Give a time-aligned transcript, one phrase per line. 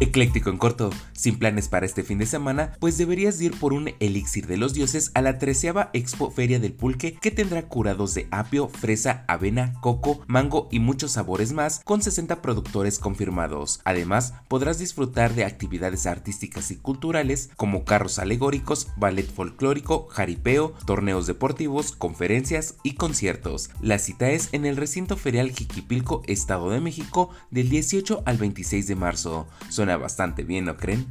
[0.00, 3.90] Ecléctico en corto, sin planes para este fin de semana, pues deberías ir por un
[4.00, 8.26] elixir de los dioses a la treceava Expo Feria del Pulque que tendrá curados de
[8.30, 13.80] apio, fresa, avena, coco, mango y muchos sabores más con 60 productores confirmados.
[13.84, 21.26] Además, podrás disfrutar de actividades artísticas y culturales como carros alegóricos, ballet folclórico, jaripeo, torneos
[21.26, 23.70] deportivos, conferencias y conciertos.
[23.80, 28.86] La cita es en el recinto ferial Jiquipilco, Estado de México, del 18 al 26
[28.86, 29.46] de marzo.
[29.84, 31.04] Suena bastante bien, ¿no creen?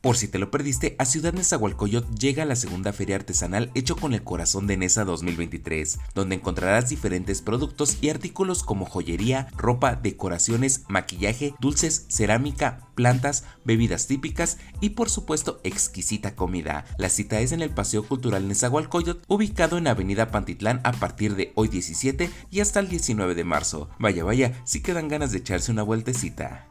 [0.00, 4.14] Por si te lo perdiste, a Ciudad Nezahualcóyotl llega la segunda feria artesanal hecho con
[4.14, 10.84] el corazón de Nesa 2023, donde encontrarás diferentes productos y artículos como joyería, ropa, decoraciones,
[10.88, 16.86] maquillaje, dulces, cerámica, plantas, bebidas típicas y por supuesto exquisita comida.
[16.96, 21.52] La cita es en el Paseo Cultural Nezahualcóyotl, ubicado en Avenida Pantitlán a partir de
[21.54, 23.90] hoy 17 y hasta el 19 de marzo.
[23.98, 26.68] Vaya vaya, si quedan ganas de echarse una vueltecita.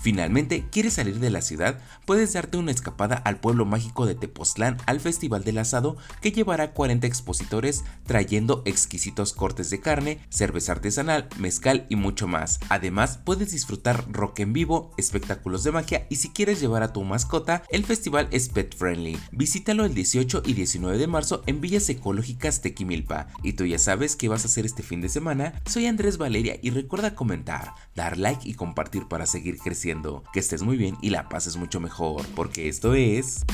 [0.00, 1.78] Finalmente, ¿quieres salir de la ciudad?
[2.06, 6.72] Puedes darte una escapada al pueblo mágico de Tepoztlán al Festival del Asado que llevará
[6.72, 12.60] 40 expositores trayendo exquisitos cortes de carne, cerveza artesanal, mezcal y mucho más.
[12.70, 17.04] Además, puedes disfrutar rock en vivo, espectáculos de magia y si quieres llevar a tu
[17.04, 19.18] mascota, el festival es pet friendly.
[19.32, 23.26] Visítalo el 18 y 19 de marzo en Villas Ecológicas Tequimilpa.
[23.42, 25.60] Y tú ya sabes qué vas a hacer este fin de semana.
[25.66, 29.89] Soy Andrés Valeria y recuerda comentar, dar like y compartir para seguir creciendo
[30.32, 33.44] que estés muy bien y la pases mucho mejor, porque esto es...